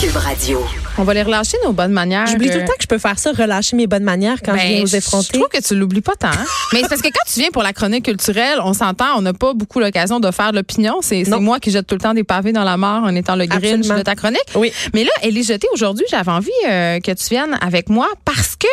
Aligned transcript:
Cube 0.00 0.16
Radio. 0.16 0.64
On 0.96 1.02
va 1.04 1.12
les 1.12 1.22
relâcher 1.22 1.58
nos 1.64 1.72
bonnes 1.72 1.92
manières. 1.92 2.26
J'oublie 2.26 2.48
tout 2.48 2.56
euh, 2.56 2.60
le 2.60 2.64
temps 2.64 2.72
que 2.72 2.82
je 2.82 2.86
peux 2.86 2.96
faire 2.96 3.18
ça, 3.18 3.32
relâcher 3.32 3.76
mes 3.76 3.86
bonnes 3.86 4.02
manières 4.02 4.38
quand 4.42 4.52
je 4.52 4.58
ben, 4.58 4.68
viens 4.68 4.82
aux 4.82 4.86
je 4.86 4.96
effronter. 4.96 5.32
trouve 5.38 5.48
que 5.48 5.60
tu 5.60 5.74
l'oublies 5.74 6.00
pas 6.00 6.14
tant. 6.16 6.28
hein. 6.28 6.46
Mais 6.72 6.80
c'est 6.80 6.88
parce 6.88 7.02
que 7.02 7.08
quand 7.08 7.30
tu 7.30 7.40
viens 7.40 7.50
pour 7.50 7.62
la 7.62 7.74
chronique 7.74 8.06
culturelle, 8.06 8.60
on 8.64 8.72
s'entend, 8.72 9.16
on 9.16 9.20
n'a 9.22 9.34
pas 9.34 9.52
beaucoup 9.52 9.78
l'occasion 9.78 10.18
de 10.18 10.30
faire 10.30 10.52
l'opinion. 10.52 11.00
C'est 11.02 11.28
moi 11.28 11.60
qui 11.60 11.70
jette 11.70 11.86
tout 11.86 11.94
le 11.96 12.00
temps 12.00 12.14
des 12.14 12.24
pavés 12.24 12.52
dans 12.52 12.64
la 12.64 12.78
mare 12.78 13.04
en 13.04 13.14
étant 13.14 13.36
le 13.36 13.44
grinch 13.44 13.62
Absolument. 13.64 13.98
de 13.98 14.02
ta 14.02 14.14
chronique. 14.14 14.40
Oui. 14.54 14.72
Mais 14.94 15.04
là, 15.04 15.10
Élie 15.22 15.42
Jeté, 15.42 15.66
aujourd'hui, 15.74 16.06
j'avais 16.10 16.32
envie 16.32 16.50
euh, 16.66 16.98
que 17.00 17.12
tu 17.12 17.28
viennes 17.28 17.58
avec 17.60 17.90
moi 17.90 18.08
parce 18.24 18.56
que 18.56 18.66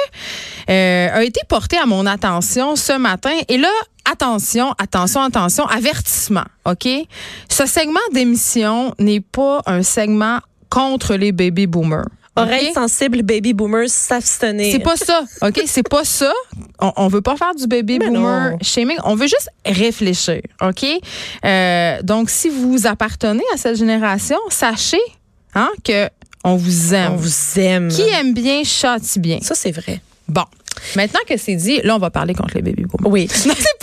euh, 0.69 1.09
a 1.11 1.23
été 1.23 1.41
porté 1.49 1.77
à 1.77 1.85
mon 1.85 2.05
attention 2.05 2.77
ce 2.77 2.93
matin. 2.97 3.33
Et 3.49 3.57
là, 3.57 3.69
attention, 4.09 4.73
attention, 4.77 5.21
attention, 5.23 5.65
avertissement, 5.65 6.45
OK? 6.65 6.87
Ce 7.49 7.65
segment 7.65 7.99
d'émission 8.13 8.93
n'est 8.97 9.21
pas 9.21 9.61
un 9.65 9.83
segment 9.83 10.39
contre 10.69 11.15
les 11.15 11.31
baby 11.31 11.67
boomers. 11.67 12.05
Oreilles 12.35 12.71
sensibles, 12.73 13.23
baby 13.23 13.53
boomers, 13.53 13.89
s'abstenir. 13.89 14.71
C'est 14.71 14.79
pas 14.79 14.95
ça, 14.95 15.23
OK? 15.41 15.59
C'est 15.65 15.87
pas 15.87 16.03
ça. 16.03 16.31
On, 16.79 16.93
on 16.95 17.07
veut 17.07 17.21
pas 17.21 17.35
faire 17.35 17.55
du 17.55 17.65
baby 17.65 17.97
Mais 17.97 18.07
boomer 18.07 18.51
non. 18.51 18.57
shaming. 18.61 18.97
On 19.05 19.15
veut 19.15 19.25
juste 19.25 19.49
réfléchir, 19.65 20.41
OK? 20.61 20.85
Euh, 21.43 22.01
donc, 22.03 22.29
si 22.29 22.49
vous 22.49 22.85
appartenez 22.85 23.43
à 23.53 23.57
cette 23.57 23.75
génération, 23.75 24.37
sachez 24.49 25.01
hein, 25.55 25.71
que 25.83 26.09
on 26.43 26.55
vous 26.55 26.93
aime. 26.93 27.13
On 27.13 27.15
vous 27.15 27.59
aime. 27.59 27.89
Qui 27.89 28.03
aime 28.03 28.33
bien 28.33 28.63
châtie 28.63 29.19
bien. 29.19 29.39
Ça, 29.41 29.55
c'est 29.55 29.71
vrai. 29.71 29.99
Bon. 30.27 30.45
Maintenant 30.95 31.19
que 31.27 31.37
c'est 31.37 31.55
dit, 31.55 31.81
là, 31.83 31.95
on 31.95 31.99
va 31.99 32.11
parler 32.11 32.35
contre 32.35 32.53
les 32.55 32.61
baby 32.61 32.83
boomers. 32.83 33.11
Oui. 33.11 33.27
Non, 33.47 33.53
c'est 33.59 33.76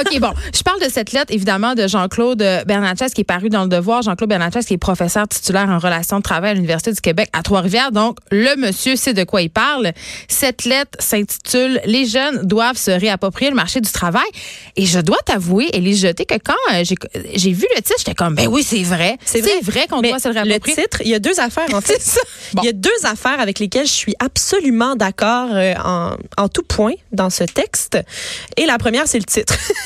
OK, 0.00 0.18
bon. 0.20 0.32
Je 0.54 0.62
parle 0.62 0.80
de 0.80 0.88
cette 0.90 1.12
lettre, 1.12 1.32
évidemment, 1.32 1.74
de 1.74 1.86
Jean-Claude 1.86 2.38
Bernatchez 2.66 3.06
qui 3.14 3.22
est 3.22 3.24
paru 3.24 3.48
dans 3.48 3.62
Le 3.62 3.68
Devoir. 3.68 4.02
Jean-Claude 4.02 4.28
Bernatchez 4.28 4.60
qui 4.64 4.74
est 4.74 4.78
professeur 4.78 5.26
titulaire 5.28 5.68
en 5.68 5.78
relations 5.78 6.18
de 6.18 6.22
travail 6.22 6.50
à 6.50 6.54
l'Université 6.54 6.92
du 6.92 7.00
Québec 7.00 7.28
à 7.32 7.42
Trois-Rivières. 7.42 7.92
Donc, 7.92 8.18
le 8.30 8.56
monsieur 8.56 8.96
sait 8.96 9.14
de 9.14 9.24
quoi 9.24 9.42
il 9.42 9.50
parle. 9.50 9.92
Cette 10.28 10.64
lettre 10.64 10.98
s'intitule 10.98 11.80
Les 11.86 12.06
jeunes 12.06 12.42
doivent 12.46 12.76
se 12.76 12.90
réapproprier 12.90 13.50
le 13.50 13.56
marché 13.56 13.80
du 13.80 13.90
travail. 13.90 14.26
Et 14.76 14.86
je 14.86 15.00
dois 15.00 15.18
t'avouer, 15.24 15.68
Élie 15.72 15.96
Jeté, 15.96 16.24
que 16.24 16.34
quand 16.34 16.54
euh, 16.74 16.82
j'ai 16.84 17.52
vu 17.52 17.66
le 17.74 17.82
titre, 17.82 17.94
j'étais 17.98 18.14
comme, 18.14 18.34
ben 18.34 18.46
oui, 18.48 18.62
c'est 18.62 18.82
vrai. 18.82 19.16
C'est 19.24 19.40
vrai. 19.40 19.60
vrai 19.62 19.86
qu'on 19.88 20.02
doit 20.02 20.18
se 20.18 20.28
le 20.28 20.34
le 20.34 20.40
réapproprier. 20.42 20.76
titre, 20.76 21.02
il 21.04 21.08
y 21.10 21.14
a 21.14 21.18
deux 21.18 21.38
affaires 21.40 21.72
en 21.72 21.80
fait. 21.82 21.96
C'est 21.98 22.16
ça. 22.16 22.20
Bon. 22.54 22.62
Il 22.62 22.66
y 22.66 22.68
a 22.68 22.72
deux 22.72 22.90
affaires 23.04 23.40
avec 23.40 23.58
lesquelles 23.58 23.86
je 23.86 23.92
suis 23.92 24.14
absolument 24.18 24.96
d'accord 24.96 25.48
euh, 25.52 25.74
en, 25.84 26.16
en 26.36 26.48
tout 26.48 26.62
point 26.62 26.92
dans 27.12 27.30
ce 27.30 27.44
texte. 27.44 27.98
Et 28.56 28.66
la 28.66 28.78
première, 28.78 29.06
c'est 29.06 29.18
le 29.18 29.24
titre. 29.24 29.54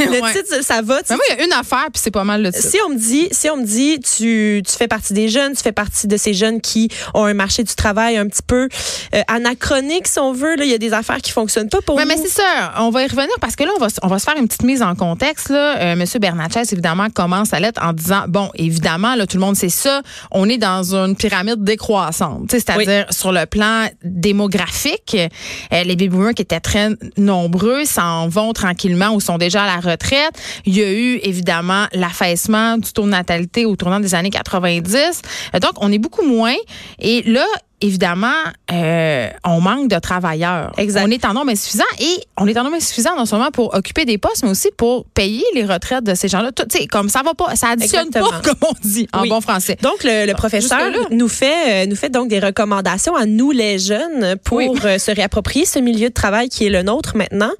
le 0.00 0.22
Ouais. 0.22 0.32
titre, 0.32 0.62
ça 0.64 0.82
va. 0.82 1.00
Mais 1.08 1.16
moi, 1.16 1.24
il 1.30 1.38
y 1.38 1.40
a 1.42 1.44
une 1.44 1.52
affaire, 1.52 1.86
puis 1.92 2.00
c'est 2.02 2.10
pas 2.10 2.24
mal 2.24 2.42
le 2.42 2.52
titre. 2.52 2.68
si 2.68 2.78
on 2.86 2.90
me 2.90 2.96
dit, 2.98 3.28
si 3.32 3.48
on 3.50 3.56
me 3.56 3.64
dit, 3.64 4.00
tu, 4.00 4.62
tu 4.66 4.72
fais 4.76 4.88
partie 4.88 5.12
des 5.12 5.28
jeunes, 5.28 5.54
tu 5.54 5.62
fais 5.62 5.72
partie 5.72 6.06
de 6.06 6.16
ces 6.16 6.34
jeunes 6.34 6.60
qui 6.60 6.88
ont 7.14 7.24
un 7.24 7.34
marché 7.34 7.62
du 7.64 7.74
travail 7.74 8.16
un 8.16 8.26
petit 8.26 8.42
peu 8.46 8.68
euh, 9.14 9.20
anachronique, 9.28 10.06
si 10.08 10.18
on 10.18 10.32
veut, 10.32 10.56
là, 10.56 10.64
il 10.64 10.70
y 10.70 10.74
a 10.74 10.78
des 10.78 10.92
affaires 10.92 11.18
qui 11.18 11.30
fonctionnent 11.30 11.68
pas 11.68 11.80
pour 11.80 11.98
nous. 11.98 12.06
mais 12.06 12.16
c'est 12.16 12.28
ça. 12.28 12.74
On 12.78 12.90
va 12.90 13.02
y 13.02 13.06
revenir 13.06 13.34
parce 13.40 13.56
que 13.56 13.64
là, 13.64 13.70
on 13.76 13.80
va, 13.80 13.88
se- 13.88 13.98
on 14.02 14.08
va 14.08 14.18
se 14.18 14.24
faire 14.24 14.36
une 14.36 14.46
petite 14.48 14.62
mise 14.64 14.82
en 14.82 14.94
contexte. 14.94 15.48
Là. 15.50 15.78
Euh, 15.78 15.96
Monsieur 15.96 16.18
Bernatchez, 16.18 16.62
évidemment, 16.72 17.08
commence 17.10 17.48
sa 17.48 17.60
lettre 17.60 17.80
en 17.84 17.92
disant, 17.92 18.24
bon, 18.28 18.50
évidemment, 18.54 19.14
là, 19.14 19.26
tout 19.26 19.36
le 19.36 19.40
monde 19.40 19.56
sait 19.56 19.68
ça, 19.68 20.02
on 20.30 20.48
est 20.48 20.58
dans 20.58 20.94
une 20.94 21.16
pyramide 21.16 21.62
décroissante. 21.64 22.50
C'est-à-dire, 22.50 23.06
sur 23.10 23.32
le 23.32 23.46
plan 23.46 23.88
démographique, 24.04 25.16
euh, 25.16 25.82
les 25.84 25.96
baby 25.96 26.08
boomers 26.08 26.34
qui 26.34 26.42
étaient 26.42 26.60
très 26.60 26.90
nombreux 27.16 27.84
s'en 27.84 28.28
vont 28.28 28.52
tranquillement 28.52 28.97
ou 29.06 29.20
sont 29.20 29.38
déjà 29.38 29.64
à 29.64 29.66
la 29.66 29.80
retraite. 29.92 30.32
Il 30.66 30.76
y 30.76 30.82
a 30.82 30.90
eu, 30.90 31.16
évidemment, 31.22 31.86
l'affaissement 31.92 32.76
du 32.78 32.92
taux 32.92 33.04
de 33.04 33.08
natalité 33.10 33.64
au 33.66 33.76
tournant 33.76 34.00
des 34.00 34.14
années 34.14 34.30
90. 34.30 35.22
Euh, 35.54 35.58
donc, 35.60 35.72
on 35.76 35.90
est 35.92 35.98
beaucoup 35.98 36.24
moins. 36.26 36.54
Et 36.98 37.22
là, 37.22 37.44
évidemment, 37.80 38.32
euh, 38.72 39.28
on 39.44 39.60
manque 39.60 39.88
de 39.88 39.98
travailleurs. 40.00 40.72
Exact. 40.78 41.04
On 41.06 41.10
est 41.12 41.24
en 41.24 41.32
nombre 41.32 41.50
insuffisant 41.52 41.84
et 42.00 42.16
on 42.36 42.46
est 42.48 42.58
en 42.58 42.64
nombre 42.64 42.74
insuffisant 42.76 43.16
non 43.16 43.24
seulement 43.24 43.50
pour 43.52 43.72
occuper 43.74 44.04
des 44.04 44.18
postes, 44.18 44.42
mais 44.42 44.50
aussi 44.50 44.68
pour 44.76 45.04
payer 45.14 45.44
les 45.54 45.64
retraites 45.64 46.02
de 46.02 46.14
ces 46.14 46.26
gens-là. 46.26 46.50
Tu 46.52 46.64
sais, 46.70 46.86
comme 46.88 47.08
ça 47.08 47.22
va 47.24 47.34
pas, 47.34 47.54
ça 47.54 47.68
additionne 47.68 48.06
Exactement. 48.08 48.30
pas, 48.30 48.40
comme 48.48 48.68
on 48.68 48.72
dit 48.88 49.06
en 49.12 49.22
Oui. 49.22 49.28
bon 49.28 49.40
français. 49.40 49.76
Donc 49.80 50.02
le, 50.02 50.26
le 50.26 50.34
professeur 50.34 50.78
jusque-là. 50.80 51.06
nous 51.12 51.28
fait 51.28 51.84
euh, 51.84 51.86
nous 51.86 51.94
fait 51.96 52.10
donc 52.10 52.26
des 52.28 52.40
recommandations 52.40 53.14
à 53.14 53.26
nous 53.26 53.52
les 53.52 53.78
jeunes 53.78 54.34
pour 54.44 54.56
Oui. 54.58 54.70
euh, 54.84 54.98
se 54.98 55.12
réapproprier 55.12 55.64
ce 55.64 55.78
milieu 55.78 56.08
de 56.08 56.14
travail 56.14 56.48
qui 56.48 56.66
est 56.66 56.70
le 56.70 56.82
nôtre 56.82 57.16
maintenant. 57.16 57.52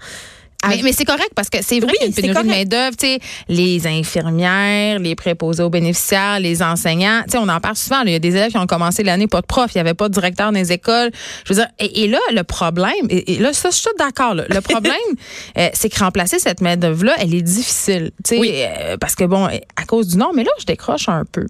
Mais, 0.66 0.80
mais 0.82 0.92
c'est 0.92 1.04
correct 1.04 1.30
parce 1.36 1.48
que 1.50 1.58
c'est 1.62 1.78
vrai 1.78 1.92
Oui, 1.92 2.12
qu'il 2.12 2.24
y 2.24 2.28
a 2.28 2.30
une 2.30 2.34
pénurie 2.34 2.42
de 2.48 2.48
main-d'œuvre. 2.50 2.96
Tu 2.96 3.06
sais, 3.06 3.18
les 3.48 3.86
infirmières, 3.86 4.98
les 4.98 5.14
préposés 5.14 5.62
aux 5.62 5.70
bénéficiaires, 5.70 6.40
les 6.40 6.62
enseignants. 6.62 7.22
Tu 7.26 7.32
sais, 7.32 7.38
on 7.38 7.48
en 7.48 7.60
parle 7.60 7.76
souvent. 7.76 8.00
Il 8.02 8.10
y 8.10 8.14
a 8.16 8.18
des 8.18 8.30
élèves 8.34 8.50
qui 8.50 8.58
ont 8.58 8.66
commencé 8.66 9.04
l'année 9.04 9.28
pas 9.28 9.40
de 9.40 9.46
prof, 9.46 9.70
il 9.72 9.76
n'y 9.78 9.80
avait 9.82 9.94
pas 9.94 10.08
de 10.08 10.14
directeur 10.14 10.50
dans 10.50 10.58
les 10.58 10.72
écoles. 10.72 11.10
Je 11.46 11.52
veux 11.54 11.60
dire, 11.60 11.68
et, 11.78 12.02
et 12.02 12.08
là, 12.08 12.18
le 12.32 12.42
problème, 12.42 13.06
et, 13.08 13.34
et 13.34 13.38
là, 13.38 13.52
ça, 13.52 13.70
je 13.70 13.76
suis 13.76 13.88
d'accord. 13.98 14.34
Le 14.34 14.60
problème, 14.60 14.94
euh, 15.58 15.68
c'est 15.74 15.88
que 15.88 15.98
remplacer 16.00 16.38
cette 16.40 16.60
main-d'œuvre-là, 16.60 17.14
elle 17.18 17.34
est 17.34 17.42
difficile. 17.42 18.10
Tu 18.24 18.34
sais, 18.34 18.38
Oui. 18.40 18.52
euh, 18.54 18.96
parce 18.96 19.14
que 19.14 19.24
bon, 19.24 19.46
à 19.46 19.84
cause 19.86 20.08
du 20.08 20.16
nom, 20.16 20.32
mais 20.34 20.42
là, 20.42 20.50
je 20.58 20.64
décroche 20.64 21.08
un 21.08 21.24
peu. 21.24 21.46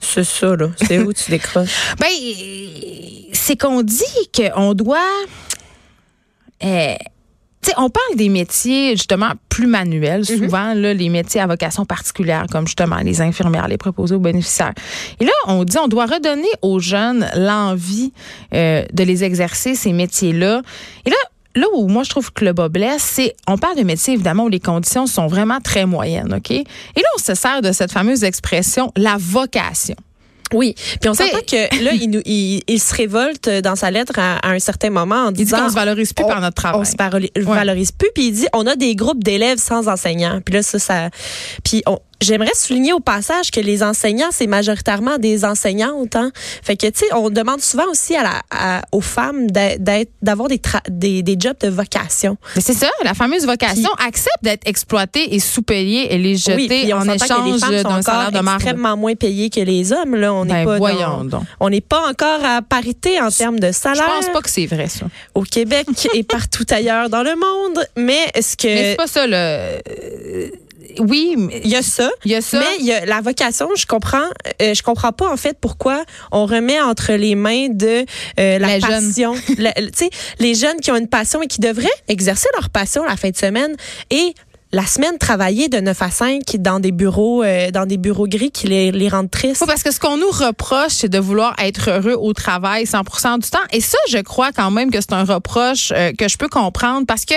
C'est 0.00 0.24
ça 0.24 0.54
là, 0.56 0.68
c'est 0.86 0.98
où 0.98 1.12
tu 1.12 1.30
décroches? 1.30 1.70
Ben, 1.98 2.08
c'est 3.32 3.56
qu'on 3.56 3.82
dit 3.82 4.04
qu'on 4.36 4.74
doit. 4.74 4.98
euh, 6.64 6.94
on 7.76 7.90
parle 7.90 8.16
des 8.16 8.28
métiers 8.28 8.92
justement 8.92 9.32
plus 9.48 9.66
manuels, 9.66 10.24
souvent 10.24 10.74
là, 10.74 10.94
les 10.94 11.08
métiers 11.08 11.40
à 11.40 11.46
vocation 11.46 11.84
particulière, 11.84 12.46
comme 12.50 12.66
justement 12.66 12.98
les 12.98 13.20
infirmières, 13.20 13.68
les 13.68 13.76
préposés 13.76 14.14
aux 14.14 14.20
bénéficiaires. 14.20 14.74
Et 15.20 15.24
là, 15.24 15.32
on 15.46 15.64
dit 15.64 15.76
on 15.78 15.88
doit 15.88 16.06
redonner 16.06 16.48
aux 16.62 16.80
jeunes 16.80 17.28
l'envie 17.36 18.12
euh, 18.54 18.84
de 18.92 19.02
les 19.04 19.24
exercer 19.24 19.74
ces 19.74 19.92
métiers-là. 19.92 20.62
Et 21.04 21.10
là, 21.10 21.16
là 21.54 21.66
où 21.74 21.88
moi 21.88 22.02
je 22.02 22.10
trouve 22.10 22.32
que 22.32 22.44
le 22.44 22.52
bas 22.52 22.68
blesse, 22.68 23.02
c'est 23.02 23.34
on 23.46 23.58
parle 23.58 23.76
de 23.76 23.82
métiers 23.82 24.14
évidemment 24.14 24.44
où 24.44 24.48
les 24.48 24.60
conditions 24.60 25.06
sont 25.06 25.26
vraiment 25.26 25.60
très 25.60 25.86
moyennes, 25.86 26.34
ok? 26.34 26.50
Et 26.50 26.64
là, 26.96 27.08
on 27.16 27.22
se 27.22 27.34
sert 27.34 27.62
de 27.62 27.72
cette 27.72 27.92
fameuse 27.92 28.24
expression 28.24 28.92
la 28.96 29.16
vocation. 29.18 29.96
Oui, 30.54 30.74
puis 31.00 31.08
on 31.10 31.14
s'entend 31.14 31.38
que 31.46 31.84
là 31.84 31.92
il, 31.92 32.10
nous, 32.10 32.20
il, 32.24 32.62
il 32.66 32.80
se 32.80 32.94
révolte 32.94 33.48
dans 33.48 33.76
sa 33.76 33.90
lettre 33.90 34.18
à, 34.18 34.36
à 34.38 34.50
un 34.52 34.58
certain 34.58 34.90
moment 34.90 35.26
en 35.26 35.30
Il 35.30 35.34
dit 35.36 35.44
disant 35.44 35.62
qu'on 35.64 35.68
se 35.70 35.74
valorise 35.74 36.12
plus 36.12 36.24
on- 36.24 36.28
par 36.28 36.40
notre 36.40 36.54
travail. 36.54 36.80
On 36.80 36.84
se 36.84 36.96
valorise 37.54 37.92
plus 37.92 38.08
puis 38.14 38.28
il 38.28 38.32
dit 38.32 38.46
on 38.54 38.66
a 38.66 38.74
des 38.76 38.94
groupes 38.94 39.22
d'élèves 39.22 39.58
sans 39.58 39.88
enseignants. 39.88 40.40
Puis 40.44 40.54
là 40.54 40.62
ça 40.62 40.78
ça 40.78 41.10
puis 41.64 41.82
on- 41.86 41.98
J'aimerais 42.20 42.54
souligner 42.54 42.92
au 42.92 43.00
passage 43.00 43.50
que 43.50 43.60
les 43.60 43.82
enseignants, 43.82 44.28
c'est 44.32 44.46
majoritairement 44.48 45.18
des 45.18 45.44
enseignantes. 45.44 46.16
Hein? 46.16 46.32
Fait 46.62 46.76
que, 46.76 46.86
tu 46.88 47.00
sais, 47.00 47.06
on 47.14 47.30
demande 47.30 47.60
souvent 47.60 47.86
aussi 47.90 48.16
à 48.16 48.22
la, 48.22 48.42
à- 48.50 48.82
aux 48.92 49.00
femmes 49.00 49.46
d'avoir 50.20 50.48
des, 50.48 50.60
des, 50.88 51.22
des 51.22 51.36
jobs 51.38 51.56
de 51.60 51.68
vocation. 51.68 52.36
Mais 52.56 52.62
c'est 52.62 52.72
ça, 52.74 52.88
la 53.04 53.14
fameuse 53.14 53.46
vocation 53.46 53.90
accepte 54.04 54.42
d'être 54.42 54.66
exploitée 54.66 55.34
et 55.34 55.38
sous-payée 55.40 56.12
et 56.12 56.18
les 56.18 56.36
jeter 56.36 56.92
on 56.92 56.98
en 56.98 57.08
échange 57.12 57.60
d'un 57.60 58.02
salaire 58.02 58.32
de 58.32 58.40
marde. 58.40 58.60
extrêmement 58.62 58.96
moins 58.96 59.14
payées 59.14 59.50
que 59.50 59.60
les 59.60 59.92
hommes. 59.92 60.16
Là, 60.16 60.34
on 60.34 60.44
n'est 60.44 60.64
Ben, 60.64 60.64
pas 60.64 60.78
voyons 60.78 60.98
dans- 61.18 61.24
donc. 61.24 61.42
on 61.60 61.70
n'est 61.70 61.80
pas 61.80 62.08
encore 62.08 62.44
à 62.44 62.62
parité 62.62 63.20
en 63.20 63.30
termes 63.30 63.60
de 63.60 63.68
Je 63.68 63.72
salaire 63.72 64.06
pense 64.06 64.28
pas 64.32 64.40
que 64.42 64.50
c'est 64.50 64.66
vrai 64.66 64.88
ça. 64.88 65.06
au 65.34 65.42
Québec 65.42 65.86
et 66.14 66.22
partout 66.24 66.66
ailleurs 66.70 67.08
dans 67.10 67.22
le 67.22 67.36
monde. 67.36 67.86
Mais 67.96 68.18
est-ce 68.34 68.56
que 68.56 68.66
Mais 68.66 68.90
c'est 68.90 68.96
pas 68.96 69.06
ça 69.06 69.26
le 69.26 69.34
euh, 69.34 70.48
oui, 71.00 71.36
il 71.64 71.70
y 71.70 71.76
a 71.76 71.82
ça? 71.82 72.10
il 72.24 72.32
y 72.32 72.34
a 72.34 72.40
ça. 72.40 72.58
Mais 72.58 72.76
il 72.80 72.86
y 72.86 72.92
a 72.92 73.04
la 73.06 73.20
vocation, 73.20 73.68
je 73.76 73.86
comprends, 73.86 74.26
euh, 74.62 74.74
je 74.74 74.82
comprends 74.82 75.12
pas 75.12 75.30
en 75.30 75.36
fait 75.36 75.56
pourquoi 75.60 76.04
on 76.32 76.46
remet 76.46 76.80
entre 76.80 77.12
les 77.12 77.34
mains 77.34 77.68
de 77.68 78.04
euh, 78.38 78.58
la 78.58 78.76
Les 78.76 78.80
passion, 78.80 79.34
tu 79.46 79.54
sais, 79.94 80.10
les 80.38 80.54
jeunes 80.54 80.80
qui 80.80 80.90
ont 80.90 80.96
une 80.96 81.08
passion 81.08 81.42
et 81.42 81.46
qui 81.46 81.60
devraient 81.60 81.88
exercer 82.08 82.48
leur 82.58 82.70
passion 82.70 83.04
la 83.04 83.16
fin 83.16 83.30
de 83.30 83.36
semaine 83.36 83.74
et 84.10 84.34
la 84.72 84.84
semaine 84.84 85.16
travailler 85.18 85.68
de 85.68 85.78
9 85.78 86.02
à 86.02 86.10
5 86.10 86.42
dans 86.58 86.78
des 86.78 86.92
bureaux 86.92 87.42
euh, 87.42 87.70
dans 87.70 87.86
des 87.86 87.96
bureaux 87.96 88.26
gris 88.26 88.50
qui 88.50 88.66
les, 88.66 88.92
les 88.92 89.08
rendent 89.08 89.30
tristes. 89.30 89.64
Parce 89.66 89.82
que 89.82 89.92
ce 89.92 89.98
qu'on 89.98 90.18
nous 90.18 90.30
reproche, 90.30 90.92
c'est 90.92 91.08
de 91.08 91.18
vouloir 91.18 91.54
être 91.58 91.90
heureux 91.90 92.16
au 92.18 92.32
travail 92.34 92.84
100% 92.84 93.40
du 93.40 93.48
temps. 93.48 93.58
Et 93.72 93.80
ça, 93.80 93.98
je 94.10 94.18
crois 94.18 94.52
quand 94.52 94.70
même 94.70 94.90
que 94.90 95.00
c'est 95.00 95.14
un 95.14 95.24
reproche 95.24 95.92
euh, 95.92 96.12
que 96.12 96.28
je 96.28 96.36
peux 96.36 96.48
comprendre 96.48 97.06
parce 97.06 97.24
que 97.24 97.34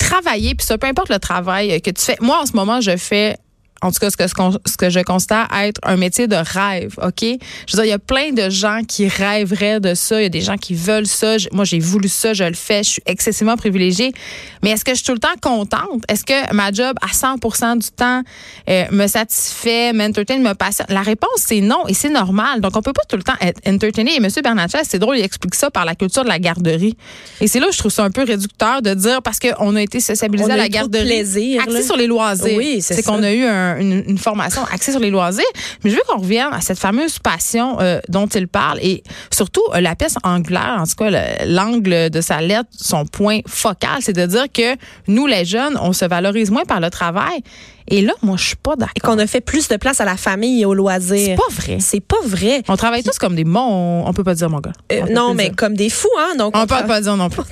travailler, 0.00 0.54
puis 0.54 0.66
ça, 0.66 0.78
peu 0.78 0.86
importe 0.86 1.10
le 1.10 1.18
travail 1.18 1.80
que 1.80 1.90
tu 1.90 2.02
fais. 2.02 2.16
Moi, 2.20 2.40
en 2.40 2.46
ce 2.46 2.52
moment, 2.52 2.80
je 2.80 2.96
fais 2.96 3.36
en 3.82 3.90
tout 3.90 3.98
cas, 3.98 4.10
ce 4.10 4.16
que, 4.16 4.26
ce, 4.26 4.90
je 4.90 5.02
considère 5.02 5.48
être 5.62 5.80
un 5.84 5.96
métier 5.96 6.26
de 6.26 6.36
rêve, 6.36 6.94
OK? 7.02 7.22
Je 7.22 7.76
veux 7.76 7.82
dire, 7.82 7.84
il 7.84 7.88
y 7.88 7.92
a 7.92 7.98
plein 7.98 8.32
de 8.32 8.50
gens 8.50 8.80
qui 8.86 9.08
rêveraient 9.08 9.80
de 9.80 9.94
ça. 9.94 10.20
Il 10.20 10.24
y 10.24 10.26
a 10.26 10.30
des 10.30 10.40
gens 10.40 10.56
qui 10.56 10.74
veulent 10.74 11.06
ça. 11.06 11.36
Moi, 11.52 11.64
j'ai 11.64 11.78
voulu 11.78 12.08
ça, 12.08 12.34
je 12.34 12.44
le 12.44 12.54
fais. 12.54 12.82
Je 12.82 12.90
suis 12.90 13.02
excessivement 13.06 13.56
privilégiée. 13.56 14.12
Mais 14.62 14.70
est-ce 14.70 14.84
que 14.84 14.92
je 14.92 14.96
suis 14.96 15.04
tout 15.04 15.12
le 15.12 15.18
temps 15.18 15.28
contente? 15.40 16.02
Est-ce 16.08 16.24
que 16.24 16.54
ma 16.54 16.72
job, 16.72 16.96
à 17.00 17.12
100% 17.12 17.78
du 17.78 17.90
temps, 17.90 18.22
euh, 18.68 18.84
me 18.90 19.06
satisfait, 19.06 19.92
m'entertain, 19.92 20.38
me 20.38 20.52
passionne? 20.52 20.86
La 20.90 21.02
réponse, 21.02 21.30
c'est 21.36 21.60
non, 21.60 21.86
et 21.88 21.94
c'est 21.94 22.10
normal. 22.10 22.60
Donc, 22.60 22.76
on 22.76 22.82
peut 22.82 22.92
pas 22.92 23.04
tout 23.08 23.16
le 23.16 23.22
temps 23.22 23.36
être 23.40 23.60
entertainé. 23.66 24.12
Et 24.12 24.16
M. 24.16 24.28
Bernatchez, 24.42 24.84
c'est 24.84 24.98
drôle, 24.98 25.18
il 25.18 25.24
explique 25.24 25.54
ça 25.54 25.70
par 25.70 25.84
la 25.84 25.94
culture 25.94 26.24
de 26.24 26.28
la 26.28 26.38
garderie. 26.38 26.96
Et 27.40 27.48
c'est 27.48 27.60
là 27.60 27.68
où 27.68 27.72
je 27.72 27.78
trouve 27.78 27.92
ça 27.92 28.04
un 28.04 28.10
peu 28.10 28.24
réducteur 28.24 28.82
de 28.82 28.94
dire, 28.94 29.22
parce 29.22 29.38
qu'on 29.38 29.76
a 29.76 29.82
été 29.82 30.00
sociabilisé 30.00 30.50
à 30.50 30.56
la 30.56 30.68
garderie. 30.68 31.04
plaisir, 31.04 31.62
axé 31.62 31.72
là. 31.72 31.82
sur 31.82 31.96
les 31.96 32.06
loisirs. 32.06 32.56
Oui, 32.56 32.82
c'est 32.82 33.02
qu'on 33.02 33.22
a 33.22 33.32
eu 33.32 33.44
un, 33.44 33.69
un- 33.76 33.80
une, 33.80 34.18
formation 34.18 34.62
axée 34.72 34.90
sur 34.92 35.00
les 35.00 35.10
loisirs. 35.10 35.44
Mais 35.84 35.90
je 35.90 35.96
veux 35.96 36.02
qu'on 36.08 36.18
revienne 36.20 36.48
à 36.52 36.60
cette 36.60 36.78
fameuse 36.78 37.18
passion 37.18 37.78
euh, 37.80 38.00
dont 38.08 38.26
il 38.26 38.48
parle 38.48 38.78
et 38.82 39.02
surtout 39.30 39.62
euh, 39.74 39.80
la 39.80 39.94
pièce 39.96 40.16
angulaire, 40.22 40.76
en 40.78 40.84
tout 40.86 40.94
cas 40.96 41.10
le- 41.10 41.52
l'angle 41.54 42.10
de 42.10 42.20
sa 42.20 42.40
lettre, 42.40 42.68
son 42.72 43.04
point 43.06 43.40
focal, 43.46 43.98
c'est 44.00 44.12
de 44.12 44.26
dire 44.26 44.46
que 44.52 44.76
nous, 45.08 45.26
les 45.26 45.44
jeunes, 45.44 45.78
on 45.80 45.92
se 45.92 46.04
valorise 46.04 46.50
moins 46.50 46.64
par 46.64 46.80
le 46.80 46.90
travail. 46.90 47.42
Et 47.90 48.02
là, 48.02 48.12
moi, 48.22 48.36
je 48.38 48.44
suis 48.46 48.56
pas 48.56 48.76
d'accord. 48.76 48.94
Qu'on 49.02 49.18
a 49.18 49.26
fait 49.26 49.40
plus 49.40 49.68
de 49.68 49.76
place 49.76 50.00
à 50.00 50.04
la 50.04 50.16
famille 50.16 50.62
et 50.62 50.64
aux 50.64 50.74
loisirs. 50.74 51.18
C'est 51.26 51.34
pas 51.36 51.52
vrai. 51.62 51.78
C'est 51.80 52.00
pas 52.00 52.16
vrai. 52.24 52.62
On 52.68 52.76
travaille 52.76 53.02
tous 53.02 53.18
comme 53.18 53.34
des 53.34 53.44
mons. 53.44 54.06
On 54.06 54.12
peut 54.12 54.24
pas 54.24 54.34
dire, 54.34 54.48
mon 54.48 54.60
gars. 54.60 54.72
Euh, 54.92 55.00
non, 55.10 55.34
mais 55.34 55.44
dire. 55.48 55.56
comme 55.56 55.74
des 55.74 55.90
fous, 55.90 56.08
hein. 56.18 56.34
Donc, 56.38 56.56
On 56.56 56.60
on 56.62 56.66
peut 56.66 56.74
tra- 56.74 56.86
pas 56.86 57.00
dire 57.00 57.16
non 57.16 57.28
plus. 57.30 57.42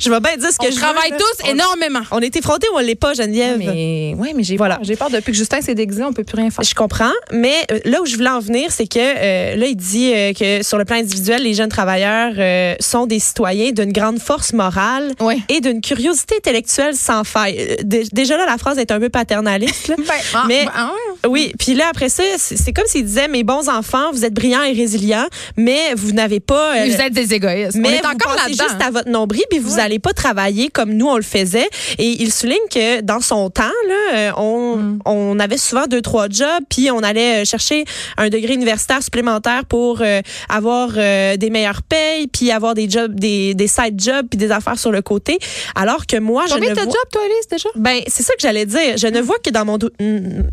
je 0.00 0.10
vais 0.10 0.20
bien 0.20 0.36
dire 0.36 0.50
ce 0.50 0.58
que 0.58 0.66
On 0.66 0.70
je 0.70 0.74
veux, 0.74 0.80
travaille 0.80 1.10
là. 1.10 1.16
tous 1.18 1.44
On- 1.44 1.50
énormément. 1.52 2.00
On 2.10 2.20
est 2.20 2.34
effrontés 2.36 2.66
ou 2.72 2.76
on 2.76 2.80
l'est 2.80 2.94
pas, 2.94 3.14
Geneviève? 3.14 3.58
Mais, 3.58 4.14
ouais, 4.18 4.32
mais 4.34 4.42
j'ai 4.42 4.56
Voilà. 4.56 4.78
J'ai 4.82 4.96
peur 4.96 5.10
depuis 5.10 5.32
que 5.32 5.38
Justin 5.38 5.60
s'est 5.60 5.74
déguisé, 5.74 6.02
on 6.04 6.12
peut 6.12 6.24
plus 6.24 6.36
rien 6.36 6.50
faire. 6.50 6.64
Je 6.64 6.74
comprends, 6.74 7.12
mais 7.32 7.54
euh, 7.70 7.78
là 7.84 8.02
où 8.02 8.06
je 8.06 8.16
voulais 8.16 8.28
en 8.30 8.40
venir, 8.40 8.70
c'est 8.70 8.86
que 8.86 8.98
euh, 8.98 9.56
là, 9.56 9.66
il 9.66 9.76
dit 9.76 10.12
euh, 10.14 10.32
que 10.32 10.62
sur 10.64 10.78
le 10.78 10.84
plan 10.84 10.96
individuel, 10.96 11.42
les 11.42 11.54
jeunes 11.54 11.68
travailleurs 11.68 12.32
sont 12.80 13.06
des 13.06 13.18
citoyens 13.18 13.72
d'une 13.72 13.92
grande 13.92 14.18
force 14.18 14.52
morale 14.52 15.12
Oui. 15.20 15.42
et 15.48 15.60
d'une 15.60 15.80
curiosité 15.80 16.36
intellectuelle 16.36 16.94
sans 16.94 17.24
faille. 17.24 17.76
Dé- 17.84 18.04
Déjà 18.12 18.36
là, 18.36 18.44
la 18.46 18.58
phrase 18.58 18.78
est 18.78 18.90
un 18.90 18.98
peu 19.00 19.08
paternaliste. 19.24 19.88
là. 19.88 19.96
Ah, 20.34 20.44
Mais- 20.48 20.64
ben, 20.64 20.70
ah. 20.74 20.92
Oui, 21.28 21.52
puis 21.58 21.74
là 21.74 21.86
après 21.90 22.08
ça, 22.08 22.22
c'est 22.38 22.72
comme 22.72 22.86
s'il 22.86 23.04
disait 23.04 23.28
mes 23.28 23.42
bons 23.44 23.68
enfants, 23.68 24.10
vous 24.12 24.24
êtes 24.24 24.32
brillants 24.32 24.62
et 24.62 24.72
résilients, 24.72 25.26
mais 25.56 25.94
vous 25.94 26.12
n'avez 26.12 26.40
pas 26.40 26.76
euh, 26.76 26.84
vous 26.86 27.00
êtes 27.00 27.12
des 27.12 27.34
égoïstes. 27.34 27.76
mais 27.76 27.88
on 27.88 27.92
est 27.92 28.00
vous 28.00 28.08
encore 28.08 28.36
pensez 28.36 28.50
juste 28.52 28.76
à 28.80 28.90
votre 28.90 29.08
nombril, 29.08 29.42
puis 29.50 29.58
vous 29.58 29.74
Ouais. 29.76 29.80
allez 29.82 29.98
pas 29.98 30.12
travailler 30.12 30.68
comme 30.68 30.92
nous 30.94 31.06
on 31.08 31.16
le 31.16 31.22
faisait. 31.22 31.68
Et 31.98 32.22
il 32.22 32.32
souligne 32.32 32.56
que 32.72 33.00
dans 33.02 33.20
son 33.20 33.50
temps, 33.50 33.76
là, 33.88 34.14
euh, 34.14 34.30
on, 34.36 34.76
Mm. 34.76 34.98
on 35.04 35.38
avait 35.40 35.58
souvent 35.58 35.86
deux 35.86 36.00
trois 36.00 36.28
jobs, 36.30 36.64
puis 36.70 36.90
on 36.90 37.00
allait 37.00 37.42
euh, 37.42 37.44
chercher 37.44 37.84
un 38.16 38.28
degré 38.30 38.54
universitaire 38.54 39.02
supplémentaire 39.02 39.64
pour 39.66 40.00
euh, 40.00 40.20
avoir 40.48 40.90
euh, 40.96 41.36
des 41.36 41.50
meilleures 41.50 41.82
payes, 41.82 42.28
puis 42.28 42.50
avoir 42.52 42.74
des 42.74 42.88
jobs, 42.88 43.14
des, 43.18 43.54
des 43.54 43.68
side 43.68 44.00
jobs, 44.00 44.26
puis 44.30 44.38
des 44.38 44.50
affaires 44.52 44.78
sur 44.78 44.92
le 44.92 45.02
côté. 45.02 45.38
Alors 45.74 46.06
que 46.06 46.16
moi, 46.18 46.44
je 46.48 46.54
Combien 46.54 46.70
ne 46.70 46.74
de 46.76 46.80
vois... 46.82 46.92
job, 46.92 47.02
toi, 47.12 47.22
Elise, 47.26 47.48
déjà? 47.50 47.68
Ben, 47.74 48.00
c'est 48.06 48.22
ça 48.22 48.32
que 48.34 48.40
j'allais 48.40 48.66
dire. 48.66 48.96
Je 48.96 49.06
ne 49.10 49.20
vois 49.20 49.38
que 49.44 49.50
dans 49.50 49.64
mon 49.64 49.78
dou- 49.78 49.90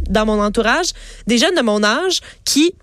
dans 0.10 0.26
mon 0.26 0.42
entourage 0.42 0.88
des 1.28 1.38
jeunes 1.38 1.56
de 1.56 1.62
mon 1.62 1.84
âge 1.84 2.20
qui 2.46 2.74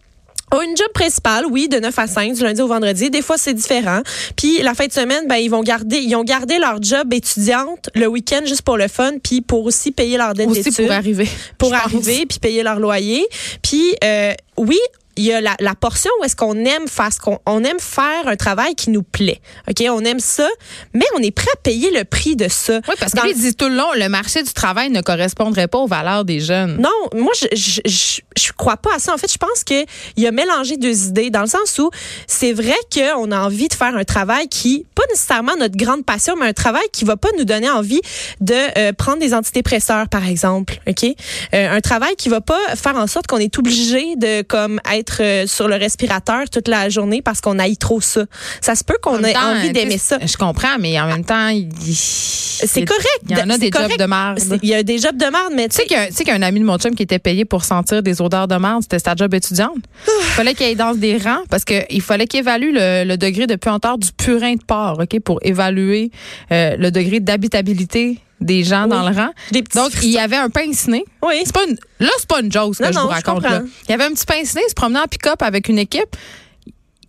ont 0.52 0.60
une 0.62 0.76
job 0.76 0.88
principale, 0.94 1.46
oui, 1.50 1.68
de 1.68 1.78
9 1.80 1.98
à 1.98 2.06
5, 2.06 2.34
du 2.34 2.42
lundi 2.42 2.60
au 2.62 2.68
vendredi. 2.68 3.10
Des 3.10 3.22
fois, 3.22 3.36
c'est 3.38 3.54
différent. 3.54 4.02
Puis 4.36 4.62
la 4.62 4.74
fin 4.74 4.86
de 4.86 4.92
semaine, 4.92 5.26
ben, 5.26 5.36
ils 5.36 5.48
vont 5.48 5.62
garder, 5.62 5.98
ils 5.98 6.14
ont 6.14 6.22
gardé 6.22 6.58
leur 6.58 6.80
job 6.80 7.12
étudiante 7.12 7.90
le 7.94 8.06
week-end 8.06 8.42
juste 8.46 8.62
pour 8.62 8.76
le 8.76 8.86
fun, 8.86 9.12
puis 9.22 9.40
pour 9.40 9.64
aussi 9.64 9.90
payer 9.90 10.16
leur 10.16 10.34
dette 10.34 10.48
d'études 10.62 10.86
pour 10.86 10.92
arriver. 10.94 11.28
pour 11.58 11.70
pense. 11.70 11.80
arriver 11.80 12.26
puis 12.26 12.38
payer 12.38 12.62
leur 12.62 12.78
loyer. 12.78 13.26
Puis 13.62 13.96
euh, 14.04 14.32
oui, 14.56 14.78
il 15.16 15.24
y 15.24 15.32
a 15.32 15.40
la, 15.40 15.56
la 15.60 15.74
portion 15.74 16.10
où 16.20 16.24
est-ce 16.24 16.36
qu'on 16.36 16.64
aime 16.64 16.88
faire 16.88 17.12
ce 17.12 17.20
qu'on 17.20 17.38
on 17.46 17.62
aime 17.64 17.78
faire 17.78 18.26
un 18.26 18.36
travail 18.36 18.74
qui 18.74 18.90
nous 18.90 19.02
plaît. 19.02 19.40
OK, 19.68 19.84
on 19.88 20.00
aime 20.00 20.20
ça, 20.20 20.48
mais 20.92 21.04
on 21.16 21.22
est 21.22 21.30
prêt 21.30 21.50
à 21.52 21.56
payer 21.56 21.90
le 21.90 22.04
prix 22.04 22.36
de 22.36 22.48
ça. 22.48 22.80
Oui, 22.88 22.94
parce 22.98 23.12
qu'ils 23.12 23.34
disent 23.34 23.56
tout 23.56 23.68
le 23.68 23.76
long, 23.76 23.92
le 23.94 24.08
marché 24.08 24.42
du 24.42 24.52
travail 24.52 24.90
ne 24.90 25.00
correspondrait 25.00 25.68
pas 25.68 25.78
aux 25.78 25.86
valeurs 25.86 26.24
des 26.24 26.40
jeunes. 26.40 26.76
Non, 26.80 26.90
moi, 27.20 27.32
je, 27.38 27.46
je, 27.56 27.80
je, 27.84 28.20
je 28.36 28.52
crois 28.52 28.76
pas 28.76 28.94
à 28.96 28.98
ça. 28.98 29.14
En 29.14 29.18
fait, 29.18 29.30
je 29.32 29.38
pense 29.38 29.64
qu'il 29.64 29.84
y 30.16 30.26
a 30.26 30.32
mélangé 30.32 30.76
deux 30.76 31.06
idées 31.06 31.30
dans 31.30 31.42
le 31.42 31.46
sens 31.46 31.78
où 31.78 31.90
c'est 32.26 32.52
vrai 32.52 32.76
qu'on 32.92 33.30
a 33.30 33.40
envie 33.40 33.68
de 33.68 33.74
faire 33.74 33.94
un 33.94 34.04
travail 34.04 34.48
qui, 34.48 34.86
pas 34.94 35.04
nécessairement 35.10 35.56
notre 35.58 35.76
grande 35.76 36.04
passion, 36.04 36.34
mais 36.38 36.46
un 36.46 36.52
travail 36.52 36.84
qui 36.92 37.04
va 37.04 37.16
pas 37.16 37.28
nous 37.38 37.44
donner 37.44 37.70
envie 37.70 38.00
de 38.40 38.54
euh, 38.78 38.92
prendre 38.92 39.18
des 39.18 39.34
antidépresseurs, 39.34 40.08
par 40.08 40.26
exemple. 40.26 40.80
OK? 40.88 41.04
Euh, 41.04 41.76
un 41.76 41.80
travail 41.80 42.16
qui 42.16 42.28
va 42.28 42.40
pas 42.40 42.58
faire 42.76 42.96
en 42.96 43.06
sorte 43.06 43.26
qu'on 43.26 43.38
est 43.38 43.58
obligé 43.58 44.16
de, 44.16 44.42
comme, 44.42 44.80
être 44.92 45.03
euh, 45.20 45.46
sur 45.46 45.68
le 45.68 45.76
respirateur 45.76 46.48
toute 46.50 46.68
la 46.68 46.88
journée 46.88 47.22
parce 47.22 47.40
qu'on 47.40 47.58
haït 47.58 47.76
trop 47.76 48.00
ça. 48.00 48.24
Ça 48.60 48.74
se 48.74 48.84
peut 48.84 48.96
qu'on 49.02 49.22
ait 49.24 49.32
temps, 49.32 49.56
envie 49.56 49.70
d'aimer 49.72 49.98
ça. 49.98 50.18
Je 50.24 50.36
comprends, 50.36 50.78
mais 50.78 50.98
en 51.00 51.06
même 51.06 51.24
temps, 51.24 51.48
il- 51.48 51.68
C'est 51.94 52.84
correct. 52.84 53.20
Il 53.28 53.36
y 53.38 53.42
en 53.42 53.50
a 53.50 53.58
des 53.58 53.70
correct. 53.70 53.90
jobs 53.90 53.98
de 54.00 54.04
merde. 54.06 54.38
C'est- 54.38 54.58
Il 54.62 54.68
y 54.68 54.74
a 54.74 54.82
des 54.82 54.98
jobs 54.98 55.16
de 55.16 55.24
merde, 55.24 55.52
mais 55.54 55.68
Tu 55.68 55.76
sais 55.76 55.86
qu'un 55.86 56.06
tu 56.06 56.12
sais 56.14 56.24
qu'un 56.24 56.40
ami 56.42 56.60
de 56.60 56.64
mon 56.64 56.78
chum 56.78 56.94
qui 56.94 57.02
était 57.02 57.18
payé 57.18 57.44
pour 57.44 57.64
sentir 57.64 58.02
des 58.02 58.20
odeurs 58.22 58.48
de 58.48 58.56
merde, 58.56 58.82
c'était 58.82 58.98
sa 58.98 59.14
job 59.14 59.32
étudiante. 59.34 59.76
Il 60.06 60.24
fallait 60.32 60.54
qu'il 60.54 60.66
aille 60.66 60.76
dans 60.76 60.94
des 60.94 61.16
rangs 61.18 61.42
parce 61.50 61.64
qu'il 61.64 62.02
fallait 62.02 62.26
qu'il 62.26 62.40
évalue 62.40 62.70
le, 62.72 63.04
le 63.04 63.16
degré 63.16 63.46
de 63.46 63.56
puanteur 63.56 63.98
du 63.98 64.08
purin 64.12 64.54
de 64.54 64.64
porc, 64.64 64.98
OK, 65.00 65.20
pour 65.20 65.38
évaluer 65.42 66.10
euh, 66.52 66.76
le 66.78 66.90
degré 66.90 67.20
d'habitabilité 67.20 68.18
des 68.40 68.64
gens 68.64 68.84
Oui. 68.84 68.90
dans 68.90 69.08
le 69.08 69.14
rang. 69.14 69.30
des 69.52 69.62
petits 69.62 69.78
Donc, 69.78 69.92
il 70.02 70.10
y 70.10 70.18
avait 70.18 70.36
un 70.36 70.50
pince-nez. 70.50 71.04
Oui. 71.22 71.34
C'est 71.44 71.54
pas 71.54 71.64
une, 71.68 71.76
là, 72.00 72.10
c'est 72.18 72.28
pas 72.28 72.40
une 72.40 72.50
joke 72.52 72.74
ce 72.74 72.82
que 72.82 72.84
Non, 72.86 72.92
je 72.92 72.98
vous 73.00 73.08
raconte. 73.08 73.42
Là. 73.42 73.62
Il 73.88 73.90
y 73.90 73.94
avait 73.94 74.04
un 74.04 74.12
petit 74.12 74.26
pince-nez, 74.26 74.62
il 74.66 74.70
se 74.70 74.74
promenait 74.74 75.00
en 75.00 75.06
pick-up 75.06 75.42
avec 75.42 75.68
une 75.68 75.78
équipe. 75.78 76.16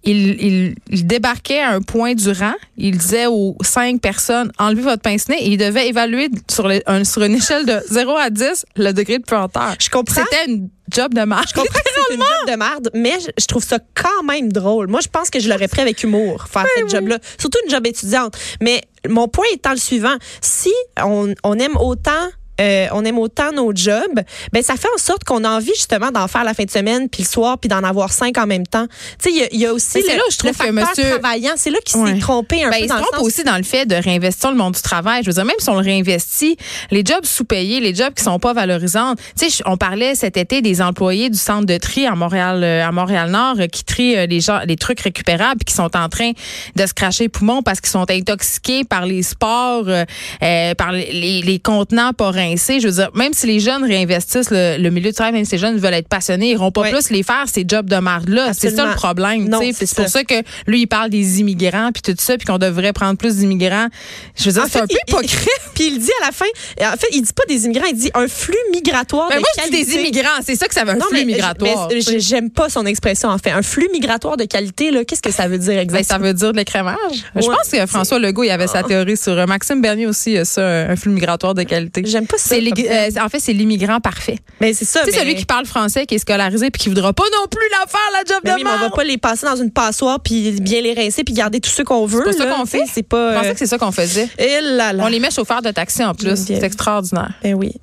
Il, 0.07 0.39
il, 0.39 0.75
il 0.91 1.07
débarquait 1.07 1.61
à 1.61 1.71
un 1.71 1.81
point 1.81 2.13
du 2.13 2.29
rang. 2.29 2.53
Il 2.77 2.95
disait 2.99 3.25
aux 3.25 3.57
cinq 3.63 3.99
personnes, 4.01 4.51
enlevez 4.59 4.83
votre 4.83 5.01
pince-nez 5.01 5.35
et 5.39 5.47
il 5.49 5.57
devait 5.57 5.87
évaluer 5.87 6.29
sur, 6.47 6.67
les- 6.67 6.83
un- 6.85 7.03
sur 7.03 7.23
une 7.23 7.33
échelle 7.33 7.65
de 7.65 7.79
0 7.89 8.15
à 8.15 8.29
10 8.29 8.67
le 8.75 8.91
degré 8.91 9.17
de 9.17 9.23
puanteur. 9.23 9.73
Je 9.81 9.89
comprends. 9.89 10.21
C'était 10.29 10.45
une 10.51 10.69
job 10.91 11.11
de 11.15 11.23
marche. 11.23 11.49
Je 11.49 11.53
comprends 11.59 11.79
que 11.79 11.89
c'est 11.91 12.13
une 12.13 12.19
job 12.21 12.53
de 12.53 12.55
merde, 12.55 12.89
mais 12.93 13.13
je, 13.19 13.31
je 13.35 13.45
trouve 13.47 13.63
ça 13.63 13.79
quand 13.95 14.21
même 14.23 14.51
drôle. 14.53 14.89
Moi, 14.89 14.99
je 15.01 15.07
pense 15.07 15.31
que 15.31 15.39
je 15.39 15.49
l'aurais 15.49 15.67
pris 15.67 15.81
avec 15.81 16.03
humour, 16.03 16.45
faire 16.51 16.67
cette 16.77 16.87
job-là. 16.91 17.17
Surtout 17.39 17.57
une 17.65 17.71
job 17.71 17.87
étudiante. 17.87 18.37
Mais 18.61 18.83
mon 19.09 19.27
point 19.27 19.45
étant 19.53 19.71
le 19.71 19.77
suivant. 19.77 20.15
Si 20.41 20.73
on, 21.01 21.33
on 21.43 21.59
aime 21.59 21.77
autant 21.77 22.29
euh, 22.61 22.87
on 22.93 23.03
aime 23.05 23.17
autant 23.19 23.51
nos 23.51 23.73
jobs, 23.75 24.19
ben 24.53 24.63
ça 24.63 24.75
fait 24.75 24.87
en 24.93 24.97
sorte 24.97 25.23
qu'on 25.23 25.43
a 25.43 25.49
envie 25.49 25.73
justement 25.75 26.11
d'en 26.11 26.27
faire 26.27 26.43
la 26.43 26.53
fin 26.53 26.63
de 26.63 26.71
semaine, 26.71 27.09
puis 27.09 27.23
le 27.23 27.27
soir, 27.27 27.57
puis 27.57 27.67
d'en 27.67 27.83
avoir 27.83 28.11
cinq 28.11 28.37
en 28.37 28.47
même 28.47 28.65
temps. 28.65 28.87
Tu 29.21 29.29
sais, 29.29 29.31
il 29.31 29.37
y 29.37 29.43
a- 29.43 29.47
il 29.51 29.59
y, 29.59 29.65
a 29.65 29.73
aussi 29.73 30.01
le, 30.01 30.07
là 30.07 30.21
où 30.27 30.31
je 30.31 30.37
trouve 30.37 30.51
le 30.51 30.57
que 30.57 30.63
facteur 30.73 30.89
monsieur- 30.89 31.19
travaillant. 31.19 31.53
C'est 31.57 31.69
là 31.69 31.77
qu'il 31.85 31.99
Ouais. 31.99 32.13
s'est 32.13 32.19
trompé 32.19 32.63
un 32.63 32.69
Ben, 32.69 32.77
peu 32.79 32.83
il 32.85 32.89
se 32.89 32.93
trompe 32.95 33.21
aussi 33.21 33.43
dans 33.43 33.57
le 33.57 33.63
fait 33.63 33.85
de 33.85 33.95
réinvestir 33.95 34.51
le 34.51 34.57
monde 34.57 34.73
du 34.73 34.81
travail. 34.81 35.21
Je 35.23 35.29
veux 35.29 35.33
dire, 35.33 35.45
même 35.45 35.55
si 35.59 35.69
on 35.69 35.75
le 35.75 35.79
réinvestit, 35.85 36.57
les 36.91 37.03
jobs 37.05 37.25
sous-payés, 37.25 37.79
les 37.79 37.93
jobs 37.95 38.13
qui 38.13 38.23
sont 38.23 38.39
pas 38.39 38.53
valorisants. 38.53 39.15
Tu 39.39 39.49
sais, 39.49 39.63
on 39.65 39.77
parlait 39.77 40.15
cet 40.15 40.37
été 40.37 40.61
des 40.61 40.81
employés 40.81 41.29
du 41.29 41.37
centre 41.37 41.65
de 41.65 41.77
tri 41.77 42.05
à 42.05 42.15
Montréal, 42.15 42.63
euh, 42.63 42.85
à 42.85 42.91
Montréal-Nord, 42.91 43.55
euh, 43.59 43.67
qui 43.67 43.83
trient 43.83 44.27
les 44.27 44.39
gens, 44.41 44.59
les 44.65 44.75
trucs 44.75 44.99
récupérables, 45.01 45.59
puis 45.59 45.65
qui 45.65 45.73
sont 45.73 45.95
en 45.95 46.09
train 46.09 46.31
de 46.75 46.85
se 46.85 46.93
cracher 46.93 47.25
les 47.25 47.29
poumons 47.29 47.61
parce 47.63 47.81
qu'ils 47.81 47.91
sont 47.91 48.09
intoxiqués 48.09 48.83
par 48.83 49.05
les 49.05 49.23
sports, 49.23 49.85
euh, 49.87 50.73
par 50.75 50.91
les, 50.91 51.11
les, 51.11 51.41
les 51.41 51.59
contenants 51.59 52.11
pas 52.13 52.31
Je 52.53 52.85
veux 52.87 52.93
dire, 52.93 53.09
même 53.13 53.33
si 53.33 53.47
les 53.47 53.59
jeunes 53.59 53.83
réinvestissent 53.83 54.51
le, 54.51 54.77
le 54.77 54.89
milieu 54.89 55.09
du 55.09 55.13
travail, 55.15 55.33
même 55.33 55.45
si 55.45 55.53
les 55.53 55.57
jeunes 55.57 55.77
veulent 55.77 55.93
être 55.93 56.07
passionnés, 56.07 56.47
ils 56.49 56.53
iront 56.53 56.71
pas 56.71 56.89
plus 56.89 57.09
les 57.09 57.23
faire 57.23 57.45
ces 57.51 57.65
jobs 57.67 57.89
de 57.89 57.97
marde-là. 57.97 58.51
C'est 58.53 58.75
ça 58.75 58.85
le 58.85 58.93
problème. 58.95 59.49
C'est 59.73 59.95
pour 59.95 60.07
ça. 60.07 60.23
que 60.23 60.35
lui, 60.67 60.81
il 60.81 60.87
parle 60.87 61.09
des 61.09 61.39
immigrants 61.39 61.89
puis 61.93 62.01
tout 62.01 62.15
ça, 62.17 62.37
puis 62.37 62.45
qu'on 62.45 62.57
devrait 62.57 62.93
prendre 62.93 63.17
plus 63.17 63.37
d'immigrants. 63.37 63.87
Je 64.35 64.45
veux 64.45 64.51
dire, 64.53 64.65
c'est 64.69 64.79
un 64.81 64.87
peu 64.87 64.95
hypocrite. 65.07 65.49
Puis 65.75 65.87
il 65.87 65.99
dit 65.99 66.09
à 66.21 66.27
la 66.27 66.31
fin, 66.31 66.45
en 66.81 66.97
fait, 66.97 67.07
il 67.11 67.21
dit 67.21 67.33
pas 67.33 67.43
des 67.49 67.65
immigrants, 67.65 67.85
il 67.89 67.97
dit 67.97 68.09
un 68.13 68.27
flux 68.29 68.55
migratoire 68.73 69.27
Mais 69.29 69.35
de 69.35 69.39
moi, 69.41 69.49
je 69.57 69.63
dis 69.63 69.69
des 69.71 69.77
qualité. 69.85 69.99
immigrants. 70.01 70.29
C'est 70.45 70.55
ça 70.55 70.67
que 70.67 70.73
ça 70.73 70.85
veut 70.85 70.91
un 70.91 70.95
Non, 70.95 71.05
flux 71.09 71.17
mais- 71.19 71.25
migratoire. 71.25 71.89
j'aime 72.17 72.49
pas 72.49 72.69
son 72.69 72.85
expression 72.85 73.27
en 73.29 73.37
fait. 73.37 73.51
Un 73.51 73.61
flux 73.61 73.89
migratoire 73.91 74.37
de 74.37 74.45
qualité 74.45 74.91
là, 74.91 75.03
qu'est-ce 75.03 75.21
que 75.21 75.31
ça 75.31 75.47
veut 75.49 75.57
dire 75.57 75.73
Ben, 75.73 75.79
exactement? 75.81 76.19
ça 76.19 76.25
veut 76.25 76.33
dire 76.33 76.51
de 76.53 76.57
l'écrémage. 76.57 76.95
Je 77.35 77.41
pense 77.45 77.69
que 77.71 77.85
François 77.87 78.19
Legault, 78.19 78.43
il 78.43 78.49
avait 78.51 78.67
sa 78.67 78.83
théorie 78.83 79.17
sur 79.17 79.33
euh, 79.37 79.45
Maxime 79.45 79.81
Bernier 79.81 80.07
aussi, 80.07 80.37
a 80.37 80.45
ça, 80.45 80.65
un 80.65 80.95
flux 80.95 81.11
migratoire 81.11 81.53
de 81.53 81.63
qualité. 81.63 82.03
J'aime 82.05 82.27
pas 82.27 82.34
C'est 82.37 82.61
euh, 82.61 83.23
en 83.23 83.29
fait, 83.29 83.39
c'est 83.39 83.53
l'immigrant 83.53 83.99
parfait. 83.99 84.37
mais 84.59 84.73
c'est 84.73 84.85
ça. 84.85 85.01
Tu 85.01 85.11
sais, 85.11 85.17
mais- 85.17 85.23
celui 85.23 85.35
qui 85.35 85.45
parle 85.45 85.65
français, 85.65 86.05
qui 86.05 86.15
est 86.15 86.19
scolarisé, 86.19 86.69
puis 86.71 86.81
qui 86.81 86.89
voudra 86.89 87.13
pas 87.13 87.23
non 87.23 87.47
plus 87.49 87.67
la 87.71 87.87
faire, 87.87 87.99
la 88.13 88.19
job 88.19 88.41
mais 88.43 88.51
de 88.51 88.55
oui, 88.55 88.63
mais 88.63 88.69
on 88.71 88.79
va 88.79 88.89
pas 88.89 89.03
les 89.03 89.17
passer 89.17 89.45
dans 89.45 89.55
une 89.55 89.71
passoire 89.71 90.19
puis 90.19 90.51
bien 90.61 90.81
les 90.81 90.93
rincer 90.93 91.23
puis 91.23 91.33
garder 91.33 91.59
tous 91.59 91.69
ceux 91.69 91.83
qu'on 91.83 92.05
veut. 92.05 92.23
pas 92.23 92.33
ça 92.33 92.45
qu'on 92.47 92.65
fait. 92.65 92.83
C'est 92.91 93.03
pas. 93.03 93.31
Je 93.31 93.35
pensais 93.37 93.49
euh, 93.49 93.53
que 93.53 93.59
c'est 93.59 93.65
ça 93.67 93.77
qu'on 93.77 93.91
faisait. 93.91 94.27
eh 94.37 94.61
là 94.61 94.93
là. 94.93 95.03
On 95.03 95.07
les 95.07 95.19
met 95.19 95.31
chauffeurs 95.31 95.61
de 95.61 95.71
taxi 95.71 96.03
en 96.03 96.13
plus. 96.13 96.35
C'est 96.35 96.63
extraordinaire. 96.63 97.31
Ben 97.43 97.53
oui. 97.55 97.73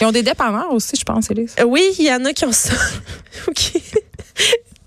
Ils 0.00 0.06
ont 0.06 0.12
des 0.12 0.22
dépanneurs 0.22 0.72
aussi, 0.72 0.96
je 0.98 1.04
pense, 1.04 1.30
Élise. 1.30 1.54
Euh, 1.60 1.64
oui, 1.64 1.82
il 1.98 2.04
y 2.04 2.12
en 2.12 2.24
a 2.24 2.32
qui 2.32 2.44
ont 2.44 2.52
ça. 2.52 2.72
ok. 3.48 3.72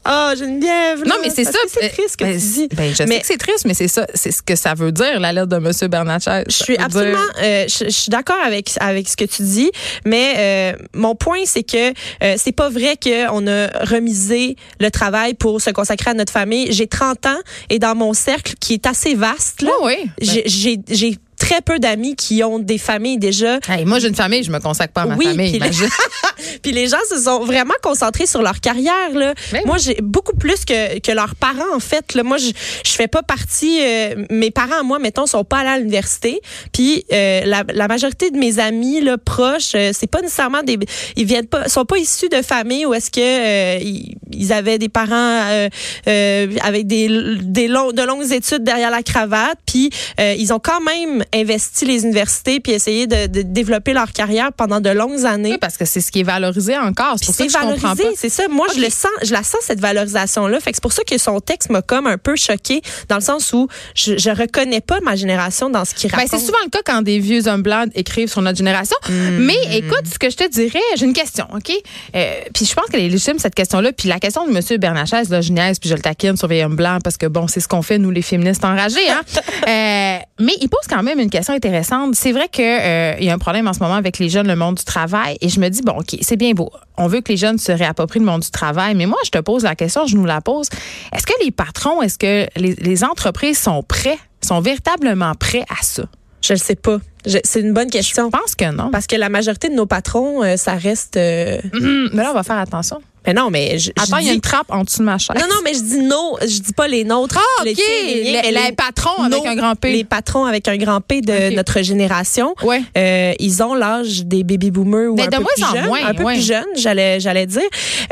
Ah, 0.06 0.34
Geneviève. 0.38 1.03
Non, 1.06 1.15
mais 1.22 1.29
c'est 1.29 1.44
ça. 1.44 1.60
C'est 1.68 1.89
triste 1.89 2.15
que 2.15 2.24
Ben, 2.24 2.34
tu 2.39 2.46
dis. 2.46 2.68
ben, 2.74 2.96
je 2.96 3.03
Mais- 3.03 3.15
sais 3.15 3.20
que 3.22 3.27
c'est 3.27 3.38
triste, 3.38 3.65
mais 3.65 3.74
c'est 3.74 3.88
ça, 3.89 4.08
c'est 4.13 4.32
ce 4.32 4.41
que 4.41 4.56
ça 4.56 4.74
veut 4.74 4.91
dire, 4.91 5.20
la 5.20 5.34
lettre 5.34 5.48
de 5.48 5.58
M. 5.58 5.72
Bernatchez. 5.89 6.44
Je 6.48 6.53
suis 6.56 6.77
absolument, 6.77 7.20
euh, 7.41 7.65
je, 7.68 7.86
je 7.86 7.89
suis 7.89 8.10
d'accord 8.10 8.39
avec 8.44 8.72
avec 8.79 9.08
ce 9.10 9.18
que 9.18 9.25
tu 9.25 9.44
dis, 9.44 9.72
mais 10.06 10.34
euh, 10.38 10.74
mon 10.94 11.15
point 11.15 11.41
c'est 11.46 11.63
que 11.63 11.89
euh, 12.24 12.36
c'est 12.38 12.53
pas 12.53 12.70
vrai 12.70 12.96
que 12.98 13.29
on 13.32 13.46
a 13.48 13.68
remisé 13.86 14.56
le 14.79 14.89
travail 14.89 15.34
pour 15.34 15.60
se 15.62 15.70
consacrer 15.70 16.12
à 16.12 16.13
notre 16.13 16.32
famille. 16.32 16.72
J'ai 16.72 16.88
30 16.88 17.25
ans 17.25 17.39
et 17.70 17.77
dans 17.79 17.96
mon 17.96 18.13
cercle 18.13 18.53
qui 18.60 18.74
est 18.75 18.86
assez 18.88 19.15
vaste, 19.15 19.62
là, 19.62 19.72
oui, 19.84 19.94
oui. 19.98 20.10
j'ai 20.48 20.79
j'ai 20.89 21.18
très 21.39 21.62
peu 21.62 21.79
d'amis 21.79 22.15
qui 22.15 22.43
ont 22.43 22.60
des 22.60 22.77
familles 22.77 23.17
déjà. 23.17 23.60
Hey, 23.67 23.86
moi, 23.86 23.98
j'ai 24.00 24.10
une 24.10 24.15
famille, 24.15 24.43
je 24.43 24.51
me 24.51 24.60
consacre 24.60 24.93
pas 24.93 25.01
à 25.01 25.05
ma 25.08 25.15
Oui, 25.15 25.25
famille. 25.25 25.58
puis 25.60 25.69
les-. 25.69 25.88
Puis 26.63 26.72
les 26.72 26.88
gens 26.88 26.98
se 27.10 27.19
sont 27.19 27.43
vraiment 27.43 27.74
concentrés 27.84 28.25
sur 28.25 28.41
leur 28.41 28.60
carrière. 28.62 29.12
Là. 29.13 29.34
Ben 29.51 29.62
Moi, 29.65 29.77
j'ai 29.77 29.98
beaucoup 30.01 30.36
plus 30.36 30.63
que, 30.65 31.00
que 31.00 31.12
leurs 31.12 31.36
parents, 31.36 31.75
en 31.75 31.79
fait. 31.81 32.13
Là. 32.13 32.24
Moi, 32.24 32.38
je, 32.38 32.51
je 32.86 32.91
fais 32.91 33.08
pas 33.10 33.24
partie... 33.24 33.79
euh, 33.81 34.25
mes 34.29 34.50
parents, 34.51 34.84
moi, 34.86 35.00
mettons, 35.00 35.25
sont 35.25 35.43
pas 35.43 35.58
allés 35.60 35.69
à 35.69 35.77
l'université. 35.79 36.39
Puis 36.74 37.03
euh, 37.12 37.41
la, 37.46 37.63
la 37.74 37.88
majorité 37.89 38.31
de 38.31 38.38
mes 38.38 38.60
amis 38.60 39.01
là, 39.01 39.17
proches, 39.17 39.72
euh, 39.75 39.91
c'est 39.93 40.10
pas 40.10 40.22
nécessairement 40.22 40.63
des... 40.63 40.77
Ils 41.17 41.25
viennent 41.25 41.48
pas, 41.48 41.67
sont 41.67 41.86
pas 41.86 41.98
issus 41.98 42.29
de 42.29 42.41
familles 42.41 42.86
où 42.86 42.93
est-ce 42.93 43.12
que 43.12 43.19
euh, 43.19 43.79
ils, 43.81 44.15
ils 44.31 44.53
avaient 44.53 44.77
des 44.77 44.89
parents 44.89 45.12
euh, 45.13 45.67
euh, 46.08 46.48
avec 46.63 46.88
des, 46.88 47.10
des 47.41 47.67
longs, 47.67 47.91
de 47.91 48.01
longues 48.01 48.31
études 48.31 48.63
derrière 48.63 48.91
la 48.91 49.03
cravate. 49.03 49.58
Puis 49.65 49.89
euh, 50.22 50.36
ils 50.38 50.53
ont 50.53 50.60
quand 50.60 50.81
même 50.81 51.24
investi 51.34 51.86
les 51.86 52.04
universités 52.04 52.60
puis 52.60 52.72
essayé 52.74 53.08
de, 53.08 53.28
de 53.28 53.42
développer 53.42 53.94
leur 53.94 54.12
carrière 54.12 54.52
pendant 54.54 54.80
de 54.80 54.90
longues 54.90 55.26
années. 55.26 55.52
Oui, 55.52 55.58
parce 55.60 55.78
que 55.78 55.86
c'est 55.86 56.02
ce 56.02 56.12
qui 56.12 56.22
est 56.22 56.24
valorisé 56.24 56.78
encore. 56.78 57.16
C'est 57.18 57.26
pour 57.28 57.36
ça 57.36 57.46
que 57.46 57.52
je 57.52 57.58
comprends 57.58 57.76
valorisé, 57.76 58.04
pas. 58.04 58.10
c'est 58.16 58.30
ça. 58.30 58.48
Moi, 58.50 58.68
je 58.76 58.80
le 58.82 58.90
sens, 58.90 59.12
je 59.24 59.34
la 59.34 59.44
sens 59.44 59.62
cette 59.62 59.80
valorisation-là. 59.80 60.60
Fait 60.60 60.72
que 60.72 60.78
c'est 60.78 60.82
pour 60.82 60.94
ça 60.94 61.04
que 61.04 61.18
son 61.18 61.40
texte 61.40 61.70
m'a 61.70 61.82
comme 61.82 62.08
un 62.08 62.18
peu 62.18 62.36
choqué 62.36 62.82
dans 63.08 63.16
le 63.16 63.22
sens 63.22 63.54
où 63.54 63.68
je, 63.96 64.18
je 64.18 64.30
reconnais 64.30 64.82
pas 64.82 65.00
ma 65.02 65.16
génération 65.16 65.70
dans 65.70 65.86
ce 65.86 65.94
qu'il 65.94 66.10
Ben, 66.12 66.18
raconte. 66.18 66.40
c'est 66.40 66.46
souvent 66.46 66.58
le 66.64 66.70
cas 66.70 66.80
quand 66.86 67.02
des 67.02 67.20
vieux 67.20 67.48
hommes 67.48 67.62
blancs 67.64 67.90
écrivent 67.96 68.30
sur 68.30 68.42
notre 68.42 68.58
génération. 68.58 68.96
Mm. 69.08 69.38
Mais 69.40 69.78
écoute, 69.78 70.04
ce 70.12 70.20
que 70.20 70.30
je 70.30 70.38
te 70.38 70.48
dirais, 70.50 70.80
j'ai 70.96 71.06
une 71.06 71.14
question, 71.14 71.46
OK? 71.54 71.72
Euh, 72.16 72.34
puis 72.54 72.66
je 72.66 72.74
pense 72.74 72.86
qu'elle 72.88 73.02
est 73.02 73.10
légitime, 73.10 73.40
cette 73.40 73.56
question-là. 73.56 73.92
Puis 73.94 74.08
la 74.10 74.20
question 74.20 74.48
de 74.48 74.56
M. 74.56 74.78
Bernachès, 74.80 75.30
là, 75.30 75.42
je 75.42 75.52
niaise, 75.52 75.80
puis 75.80 75.90
je 75.90 75.96
le 75.96 76.02
taquine 76.02 76.38
sur 76.38 76.48
les 76.48 76.64
hommes 76.64 76.76
blancs 76.76 77.02
parce 77.04 77.18
que, 77.18 77.26
bon, 77.26 77.48
c'est 77.48 77.60
ce 77.60 77.68
qu'on 77.68 77.82
fait, 77.82 77.98
nous, 77.98 78.12
les 78.12 78.22
féministes 78.22 78.66
enragés. 78.66 79.10
Hein? 79.10 79.22
Euh, 79.68 80.18
mais 80.40 80.54
il 80.62 80.70
pose 80.70 80.88
quand 80.90 81.04
même 81.04 81.19
une 81.22 81.30
question 81.30 81.54
intéressante. 81.54 82.16
C'est 82.16 82.32
vrai 82.32 82.48
qu'il 82.50 82.64
il 82.64 83.26
y 83.26 83.30
a 83.30 83.34
un 83.34 83.38
problème 83.38 83.68
en 83.68 83.74
ce 83.74 83.80
moment 83.80 83.96
avec 83.96 84.20
les 84.20 84.30
jeunes, 84.30 84.48
le 84.48 84.56
monde 84.56 84.76
du 84.76 84.84
travail. 84.84 85.38
Et 85.42 85.50
je 85.50 85.60
me 85.60 85.70
dis, 85.70 85.82
bon, 85.82 85.94
OK, 86.00 86.18
c'est 86.22 86.36
bien 86.38 86.52
beau. 86.54 86.72
On 86.98 87.08
veut 87.08 87.22
que 87.22 87.32
les 87.32 87.38
jeunes 87.38 87.58
se 87.58 87.72
réapproprient 87.72 88.20
le 88.20 88.26
monde 88.26 88.42
du 88.42 88.52
travail. 88.52 88.96
Mais 88.96 89.06
moi, 89.06 89.18
je 89.26 89.30
te 89.32 89.38
pose 89.40 89.64
la 89.64 89.76
question, 89.76 90.06
je 90.08 90.16
nous 90.16 90.26
la 90.26 90.42
pose. 90.42 90.68
Est-ce 91.14 91.26
que 91.26 91.34
les 91.44 91.52
patrons, 91.52 92.02
est-ce 92.02 92.18
que 92.18 92.48
les, 92.60 92.76
les 92.76 93.04
entreprises 93.04 93.58
sont 93.60 93.84
prêts, 93.84 94.18
sont 94.42 94.60
véritablement 94.62 95.34
prêts 95.36 95.66
à 95.70 95.82
ça? 95.84 96.04
Je 96.42 96.54
le 96.54 96.60
sais 96.60 96.76
pas. 96.76 96.98
C'est 97.44 97.60
une 97.60 97.74
bonne 97.74 97.90
question. 97.90 98.32
Je 98.34 98.38
pense 98.38 98.56
que 98.56 98.72
non. 98.72 98.92
Parce 98.92 99.06
que 99.08 99.18
la 99.18 99.28
majorité 99.28 99.68
de 99.68 99.74
nos 99.76 99.86
patrons, 99.86 100.42
euh, 100.42 100.56
ça 100.56 100.76
reste. 100.76 101.18
euh, 101.18 101.58
Hum, 101.74 102.10
mais 102.14 102.24
là, 102.24 102.32
on 102.32 102.34
va 102.34 102.44
faire 102.44 102.58
attention. 102.58 103.02
Mais 103.28 103.34
non, 103.34 103.50
mais 103.50 103.78
je, 103.80 103.92
Attends, 104.02 104.18
il 104.18 104.28
y 104.28 104.30
a 104.30 104.34
une 104.34 104.42
trappe 104.42 104.68
en 104.70 104.84
dessous 104.84 105.00
de 105.00 105.04
ma 105.04 105.18
chaise. 105.18 105.36
Non, 105.40 105.46
non, 105.48 105.62
mais 105.64 105.74
je 105.74 105.82
dis 105.82 106.00
nos, 106.00 106.38
je 106.42 106.60
dis 106.62 106.74
pas 106.74 106.88
les 106.88 107.04
nôtres. 107.04 107.38
Ah, 107.38 107.64
OK. 107.64 107.78
les 107.78 108.72
patrons 108.76 109.22
avec 109.24 109.44
nos- 109.44 109.48
un 109.50 109.56
grand 109.56 109.76
P. 109.76 109.92
Les 109.92 110.04
patrons 110.04 110.46
avec 110.46 110.68
un 110.68 110.78
grand 110.78 111.02
P 111.02 111.22
de 111.22 111.54
notre 111.56 111.82
génération. 111.82 112.56
Ouais. 112.64 112.82
Euh, 112.98 113.34
ils 113.40 113.62
ont 113.62 113.74
l'âge 113.74 114.26
des 114.26 114.44
baby 114.44 114.72
boomers 114.72 115.12
ou 115.12 115.16
Mais 115.16 115.24
un 115.24 115.28
de 115.28 115.38
peu 115.38 115.44
plus 115.56 115.64
en 115.64 115.76
jeunes, 115.76 115.86
moins, 115.88 116.06
un 116.06 116.14
peu 116.14 116.24
ouais. 116.24 116.34
plus 116.36 116.46
jeunes, 116.46 116.66
j'allais 116.76 117.20
j'allais 117.20 117.46
dire. 117.46 117.62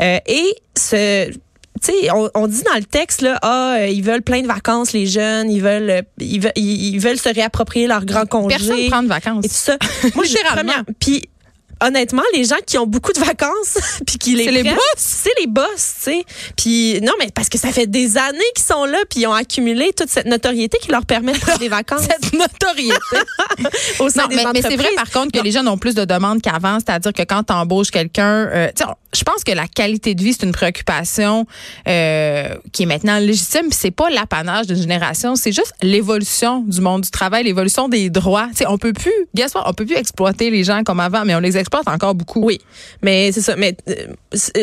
Euh, 0.00 0.18
et 0.26 0.44
ce 0.76 1.30
tu 1.80 1.92
sais, 1.92 2.10
on, 2.10 2.28
on 2.34 2.48
dit 2.48 2.62
dans 2.64 2.74
le 2.74 2.82
texte 2.82 3.20
là, 3.22 3.38
ah, 3.40 3.76
euh, 3.78 3.86
ils 3.86 4.02
veulent 4.02 4.22
plein 4.22 4.42
de 4.42 4.48
vacances 4.48 4.92
les 4.92 5.06
jeunes, 5.06 5.48
ils 5.48 5.62
veulent, 5.62 5.90
euh, 5.90 6.02
ils 6.18 6.40
veulent, 6.40 6.52
ils, 6.56 6.94
ils 6.94 6.98
veulent 6.98 7.18
se 7.20 7.28
réapproprier 7.32 7.86
leur 7.86 8.04
grand 8.04 8.26
congé 8.26 8.56
Personne 8.56 8.82
ne 8.82 8.88
prend 8.90 9.02
de 9.04 9.08
vacances. 9.08 9.44
et 9.44 9.48
tout 9.48 9.54
ça. 9.54 9.76
Moi, 10.16 10.24
je 10.24 10.34
première- 10.56 10.82
Puis 10.98 11.28
honnêtement, 11.82 12.22
les 12.34 12.44
gens 12.44 12.56
qui 12.66 12.78
ont 12.78 12.86
beaucoup 12.86 13.12
de 13.12 13.18
vacances 13.20 13.78
puis 14.06 14.18
qui 14.18 14.34
les 14.34 14.44
C'est 14.44 14.50
les 14.52 14.62
boss. 14.64 14.80
c'est 14.96 15.30
les 15.40 15.46
boss, 15.46 15.66
tu 15.76 15.82
sais. 16.10 16.24
Puis 16.56 17.00
non, 17.02 17.12
mais 17.18 17.28
parce 17.34 17.48
que 17.48 17.58
ça 17.58 17.70
fait 17.72 17.86
des 17.86 18.16
années 18.16 18.38
qu'ils 18.56 18.64
sont 18.66 18.84
là 18.84 18.98
puis 19.10 19.20
ils 19.20 19.26
ont 19.26 19.32
accumulé 19.32 19.92
toute 19.96 20.08
cette 20.08 20.26
notoriété 20.26 20.78
qui 20.80 20.90
leur 20.90 21.04
permet 21.06 21.32
de 21.32 21.38
prendre 21.38 21.58
des 21.58 21.68
vacances 21.78 22.02
Cette 22.02 22.32
notoriété. 22.32 22.94
au 23.98 24.08
sein 24.08 24.22
Non, 24.22 24.28
des 24.28 24.36
mais, 24.36 24.44
mais 24.54 24.62
c'est 24.62 24.76
vrai 24.76 24.90
par 24.96 25.10
contre 25.10 25.32
que 25.32 25.38
Non. 25.38 25.44
les 25.44 25.52
jeunes 25.52 25.68
ont 25.68 25.78
plus 25.78 25.94
de 25.94 26.04
demandes 26.04 26.42
qu'avant, 26.42 26.78
c'est-à-dire 26.78 27.12
que 27.12 27.22
quand 27.22 27.42
tu 27.44 27.52
embauches 27.52 27.90
quelqu'un, 27.90 28.48
euh, 28.52 28.68
je 29.14 29.22
pense 29.22 29.42
que 29.44 29.52
la 29.52 29.66
qualité 29.66 30.14
de 30.14 30.22
vie 30.22 30.32
c'est 30.32 30.44
une 30.46 30.52
préoccupation 30.52 31.46
euh, 31.88 32.48
qui 32.72 32.82
est 32.82 32.86
maintenant 32.86 33.18
légitime, 33.18 33.68
c'est 33.70 33.90
pas 33.90 34.10
l'apanage 34.10 34.66
d'une 34.66 34.76
génération, 34.76 35.34
c'est 35.36 35.52
juste 35.52 35.72
l'évolution 35.82 36.60
du 36.60 36.80
monde 36.80 37.02
du 37.02 37.10
travail, 37.10 37.44
l'évolution 37.44 37.88
des 37.88 38.10
droits. 38.10 38.48
Sais, 38.54 38.66
on 38.68 38.78
peut 38.78 38.92
plus, 38.92 39.12
guess 39.34 39.54
what, 39.54 39.62
on 39.66 39.72
peut 39.72 39.86
plus 39.86 39.96
exploiter 39.96 40.50
les 40.50 40.64
gens 40.64 40.82
comme 40.84 41.00
avant, 41.00 41.24
mais 41.24 41.34
on 41.34 41.40
les 41.40 41.56
exploite 41.56 41.88
encore 41.88 42.14
beaucoup. 42.14 42.44
Oui, 42.44 42.58
mais 43.02 43.32
c'est 43.32 43.40
ça. 43.40 43.56
Mais 43.56 43.76
euh, 43.88 43.94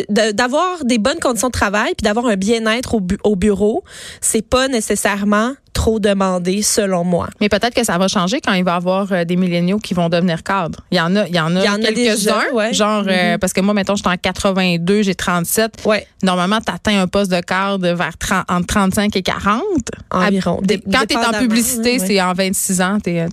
de- 0.10 0.32
d'avoir 0.32 0.84
des 0.86 0.98
bonnes 0.98 1.20
conditions 1.20 1.48
de 1.48 1.52
travail 1.54 1.94
puis 1.98 2.04
d'avoir 2.04 2.28
un 2.28 2.36
bien-être 2.36 2.96
au, 2.96 3.00
bu- 3.00 3.18
au 3.24 3.36
bureau, 3.36 3.84
c'est 4.22 4.48
pas 4.48 4.68
nécessairement 4.68 5.54
trop 5.86 6.00
demandé 6.00 6.63
selon 6.63 7.04
moi. 7.04 7.27
Mais 7.39 7.48
peut-être 7.48 7.75
que 7.75 7.84
ça 7.84 7.96
va 8.00 8.08
changer 8.08 8.42
quand 8.42 8.54
il 8.54 8.63
va 8.63 8.72
y 8.74 8.75
avoir 8.75 9.12
euh, 9.12 9.24
des 9.24 9.36
milléniaux 9.36 9.77
qui 9.77 9.94
vont 9.94 10.10
devenir 10.10 10.42
cadres. 10.42 10.80
Il 10.89 10.98
y 10.98 11.01
en 11.01 11.15
a, 11.15 11.27
il 11.27 11.36
y 11.36 11.39
en 11.39 11.56
a, 11.56 11.77
quelques-uns. 11.77 12.42
ouais. 12.54 12.74
Genre, 12.74 13.04
euh, 13.08 13.34
Mhm. 13.34 13.38
parce 13.39 13.54
que 13.54 13.62
moi, 13.62 13.74
mettons, 13.75 13.96
je 13.96 14.01
suis 14.01 14.10
en 14.12 14.18
82, 14.18 15.04
j'ai 15.04 15.13
37. 15.13 15.84
Ouais, 15.86 16.08
Normalement, 16.24 16.58
tu 16.60 16.72
atteins 16.74 17.00
un 17.04 17.08
poste 17.08 17.30
de 17.30 17.39
cadre 17.39 17.88
vers 17.89 18.18
30 18.18 18.46
entre 18.50 18.65
35 18.65 19.15
et 19.15 19.22
40. 19.22 19.62
environ. 20.10 20.60
Quand 20.92 21.06
tu 21.08 21.13
es 21.15 21.18
en 21.18 21.38
publicité, 21.39 22.00
ouais. 22.00 22.00
c'est 22.08 22.20
en 22.22 22.34
26 22.34 22.82
ans, 22.82 22.98
tu 23.04 23.12
es, 23.12 23.27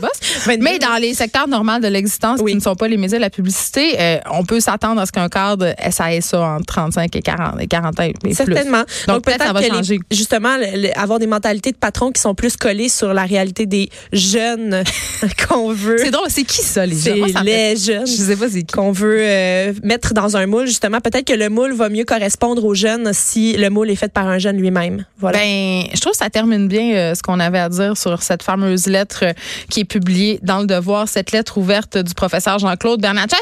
boss. 0.00 0.10
22, 0.46 0.64
Mais 0.64 0.78
dans 0.80 0.96
les 1.00 1.14
secteurs 1.14 1.46
normaux 1.46 1.78
de 1.78 1.86
l'existence 1.86 2.40
Oui. 2.42 2.50
qui 2.52 2.56
ne 2.56 2.62
sont 2.62 2.74
pas 2.74 2.88
les 2.88 2.96
médias 2.96 3.18
de 3.18 3.22
la 3.22 3.30
publicité, 3.30 3.94
euh, 4.00 4.18
on 4.32 4.44
peut 4.44 4.58
s'attendre 4.58 5.00
à 5.00 5.06
ce 5.06 5.12
qu'un 5.12 5.28
cadre 5.28 5.74
SAS 5.90 6.34
entre 6.34 6.64
35 6.66 7.14
et 7.14 7.22
40, 7.22 7.60
et 7.60 7.68
40 7.68 8.00
ans 8.00 8.02
et 8.02 8.14
plus. 8.14 8.34
Certainement. 8.34 8.82
Donc, 9.06 9.22
peut-être 9.24 9.44
ça 9.44 9.52
va 9.52 9.60
les- 9.60 9.68
changer. 9.68 10.00
justement, 10.10 10.56
le- 10.56 10.82
le- 10.88 10.98
avoir 10.98 11.20
des 11.20 11.28
mentalités 11.28 11.70
de 11.70 11.76
patrons 11.84 12.12
qui 12.12 12.20
sont 12.22 12.34
plus 12.34 12.56
collées 12.56 12.88
sur 12.88 13.12
la 13.12 13.24
réalité 13.24 13.66
des 13.66 13.90
jeunes 14.10 14.84
qu'on 15.46 15.70
veut. 15.70 15.98
C'est 15.98 16.10
drôle, 16.10 16.28
c'est 16.30 16.44
qui 16.44 16.62
ça, 16.62 16.86
les 16.86 16.96
gens? 16.96 17.26
C'est 17.26 17.42
les 17.42 17.76
jeunes. 17.76 18.06
Je 18.06 18.12
sais 18.12 18.36
pas 18.36 18.48
c'est 18.48 18.62
qui. 18.62 18.74
qu'on 18.74 18.90
veut 18.90 19.18
euh, 19.20 19.74
mettre 19.82 20.14
dans 20.14 20.34
un 20.38 20.46
moule 20.46 20.66
justement 20.66 21.02
peut-être 21.02 21.26
que 21.26 21.34
le 21.34 21.50
moule 21.50 21.74
va 21.74 21.90
mieux 21.90 22.04
correspondre 22.04 22.64
aux 22.64 22.72
jeunes 22.72 23.10
si 23.12 23.54
le 23.58 23.68
moule 23.68 23.90
est 23.90 23.96
fait 23.96 24.10
par 24.10 24.26
un 24.28 24.38
jeune 24.38 24.56
lui-même 24.56 25.04
voilà 25.18 25.40
Ben, 25.40 25.84
je 25.92 26.00
trouve 26.00 26.12
que 26.12 26.18
ça 26.18 26.30
termine 26.30 26.68
bien 26.68 26.94
euh, 26.94 27.14
ce 27.14 27.22
qu'on 27.22 27.38
avait 27.38 27.58
à 27.58 27.68
dire 27.68 27.98
sur 27.98 28.22
cette 28.22 28.42
fameuse 28.42 28.86
lettre 28.86 29.20
euh, 29.24 29.32
qui 29.68 29.80
est 29.80 29.84
publiée 29.84 30.40
dans 30.42 30.60
le 30.60 30.66
Devoir, 30.66 31.08
cette 31.08 31.32
lettre 31.32 31.58
ouverte 31.58 31.98
du 31.98 32.14
professeur 32.14 32.58
Jean-Claude 32.58 33.02
Bernatchez. 33.02 33.36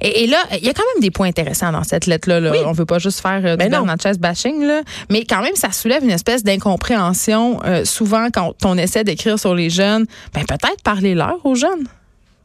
Et, 0.00 0.22
et 0.22 0.26
là, 0.28 0.38
il 0.52 0.64
y 0.64 0.68
a 0.68 0.72
quand 0.72 0.84
même 0.94 1.02
des 1.02 1.10
points 1.10 1.26
intéressants 1.26 1.72
dans 1.72 1.82
cette 1.82 2.06
lettre-là. 2.06 2.38
Là. 2.38 2.52
Oui. 2.52 2.58
On 2.64 2.72
veut 2.72 2.86
pas 2.86 3.00
juste 3.00 3.18
faire 3.20 3.40
du 3.40 3.56
Ben. 3.56 3.68
Bernatchez 3.68 4.12
bashing, 4.20 4.62
là. 4.64 4.82
mais 5.10 5.24
quand 5.24 5.42
même, 5.42 5.56
ça 5.56 5.72
soulève 5.72 6.04
une 6.04 6.12
espèce 6.12 6.44
d'incompréhension. 6.44 7.58
Euh, 7.80 7.84
souvent, 7.84 8.28
quand 8.32 8.54
on 8.64 8.76
essaie 8.78 9.04
d'écrire 9.04 9.38
sur 9.38 9.54
les 9.54 9.70
jeunes, 9.70 10.06
ben 10.34 10.44
peut-être 10.44 10.82
parler-leur 10.82 11.44
aux 11.44 11.54
jeunes. 11.54 11.86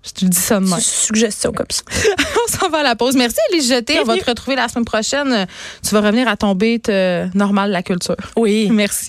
Je 0.05 0.11
te 0.11 0.25
dis 0.25 0.37
ça 0.37 0.59
de 0.59 0.65
même. 0.67 0.79
suggestion 0.79 1.51
comme 1.51 1.65
ça 1.69 1.81
On 2.19 2.51
s'en 2.51 2.69
va 2.69 2.79
à 2.79 2.83
la 2.83 2.95
pause. 2.95 3.15
Merci, 3.15 3.37
Elise 3.51 3.69
Jeté. 3.69 3.99
On 3.99 4.03
va 4.03 4.17
te 4.17 4.25
retrouver 4.25 4.55
la 4.55 4.67
semaine 4.67 4.85
prochaine. 4.85 5.47
Tu 5.83 5.95
vas 5.95 6.01
revenir 6.01 6.27
à 6.27 6.37
ton 6.37 6.53
beat 6.53 6.89
euh, 6.89 7.25
normal 7.33 7.69
de 7.69 7.73
la 7.73 7.81
culture. 7.81 8.15
oui 8.35 8.69
Merci. 8.71 9.03